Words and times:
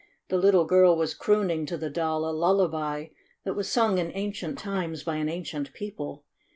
The 0.29 0.37
little 0.39 0.65
girl 0.65 0.97
was 0.97 1.13
crooning 1.13 1.67
to 1.67 1.77
the 1.77 1.91
Doll 1.91 2.27
a 2.27 2.33
lullaby 2.33 3.09
that 3.43 3.53
was 3.53 3.69
sung 3.69 3.99
in 3.99 4.11
ancient 4.15 4.57
times 4.57 5.03
by 5.03 5.17
an 5.17 5.29
ancient 5.29 5.73
people. 5.73 6.25